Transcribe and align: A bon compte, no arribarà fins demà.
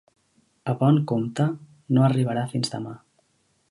A 0.73 0.75
bon 0.79 0.97
compte, 1.13 1.47
no 1.99 2.09
arribarà 2.09 2.51
fins 2.57 2.77
demà. 2.79 3.01